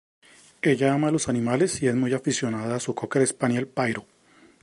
[0.63, 4.07] Ella ama a los animales y es muy aficionada a su cocker spaniel, "Pyro".